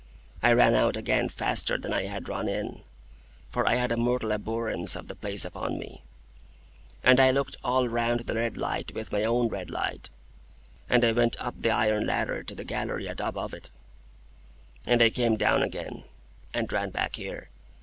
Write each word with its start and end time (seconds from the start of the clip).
I 0.41 0.53
ran 0.53 0.73
out 0.73 0.97
again 0.97 1.29
faster 1.29 1.77
than 1.77 1.93
I 1.93 2.05
had 2.07 2.27
run 2.27 2.47
in 2.47 2.81
(for 3.51 3.67
I 3.69 3.75
had 3.75 3.91
a 3.91 3.97
mortal 3.97 4.31
abhorrence 4.31 4.95
of 4.95 5.07
the 5.07 5.13
place 5.13 5.45
upon 5.45 5.77
me), 5.77 6.01
and 7.03 7.19
I 7.19 7.29
looked 7.29 7.55
all 7.63 7.87
round 7.87 8.21
the 8.21 8.33
red 8.33 8.57
light 8.57 8.95
with 8.95 9.11
my 9.11 9.23
own 9.23 9.47
red 9.47 9.69
light, 9.69 10.09
and 10.89 11.05
I 11.05 11.11
went 11.11 11.39
up 11.39 11.53
the 11.61 11.69
iron 11.69 12.07
ladder 12.07 12.41
to 12.41 12.55
the 12.55 12.63
gallery 12.63 13.05
atop 13.05 13.37
of 13.37 13.53
it, 13.53 13.69
and 14.87 15.03
I 15.03 15.11
came 15.11 15.35
down 15.37 15.61
again, 15.61 16.03
and 16.51 16.71
ran 16.73 16.89
back 16.89 17.17
here. 17.17 17.49